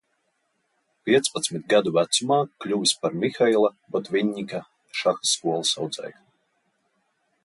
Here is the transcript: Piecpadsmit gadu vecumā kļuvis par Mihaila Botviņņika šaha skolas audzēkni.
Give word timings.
Piecpadsmit 1.07 1.67
gadu 1.73 1.91
vecumā 1.97 2.39
kļuvis 2.65 2.93
par 3.03 3.19
Mihaila 3.25 3.71
Botviņņika 3.97 4.63
šaha 5.03 5.33
skolas 5.35 5.75
audzēkni. 5.85 6.27